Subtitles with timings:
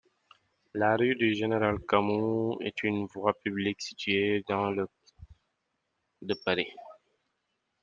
[0.73, 4.87] La rue du Général-Camou est une voie publique située dans le
[6.23, 6.71] de Paris.